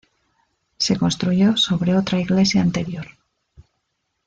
Se 0.79 0.97
construyó 0.97 1.55
sobre 1.57 1.95
otra 1.95 2.19
iglesia 2.19 2.59
anterior. 2.61 3.05